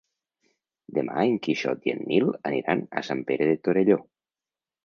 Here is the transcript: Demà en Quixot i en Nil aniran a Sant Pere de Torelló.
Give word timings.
Demà 0.97 1.25
en 1.33 1.37
Quixot 1.47 1.85
i 1.89 1.93
en 1.97 2.01
Nil 2.13 2.31
aniran 2.53 2.83
a 3.03 3.07
Sant 3.11 3.23
Pere 3.29 3.51
de 3.53 3.59
Torelló. 3.69 4.01